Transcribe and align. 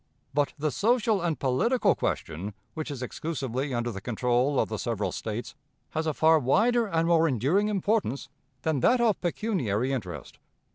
But 0.33 0.53
the 0.57 0.71
social 0.71 1.21
and 1.21 1.37
political 1.39 1.93
question 1.93 2.55
which 2.73 2.89
is 2.89 3.03
exclusively 3.03 3.71
under 3.71 3.91
the 3.91 4.01
control 4.01 4.59
of 4.59 4.67
the 4.67 4.79
several 4.79 5.11
States 5.11 5.53
has 5.91 6.07
a 6.07 6.13
far 6.15 6.39
wider 6.39 6.87
and 6.87 7.07
more 7.07 7.27
enduring 7.27 7.67
importance 7.67 8.27
than 8.63 8.79
that 8.79 8.99
of 8.99 9.21
pecuniary 9.21 9.91
interest. 9.93 10.39